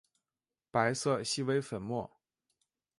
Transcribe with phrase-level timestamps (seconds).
[0.71, 2.09] 白色微细粉末。